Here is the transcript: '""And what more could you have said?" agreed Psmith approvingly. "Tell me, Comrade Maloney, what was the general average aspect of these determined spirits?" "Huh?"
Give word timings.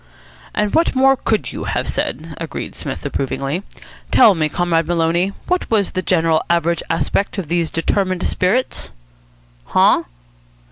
'""And 0.55 0.73
what 0.73 0.95
more 0.95 1.15
could 1.15 1.51
you 1.51 1.65
have 1.65 1.87
said?" 1.87 2.33
agreed 2.39 2.73
Psmith 2.73 3.05
approvingly. 3.05 3.61
"Tell 4.09 4.33
me, 4.33 4.49
Comrade 4.49 4.87
Maloney, 4.87 5.31
what 5.45 5.69
was 5.69 5.91
the 5.91 6.01
general 6.01 6.41
average 6.49 6.81
aspect 6.89 7.37
of 7.37 7.49
these 7.49 7.69
determined 7.69 8.23
spirits?" 8.23 8.89
"Huh?" 9.65 10.05